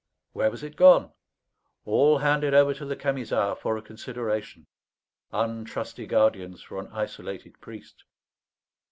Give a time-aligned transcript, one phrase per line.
[0.33, 1.11] Where was it gone?
[1.85, 4.65] All handed over to the Camisards for a consideration.
[5.31, 8.05] Untrusty guardians for an isolated priest!